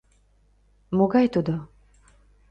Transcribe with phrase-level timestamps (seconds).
[0.97, 1.55] Могай тудо?